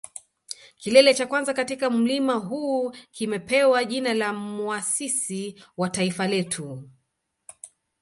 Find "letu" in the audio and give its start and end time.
6.27-6.89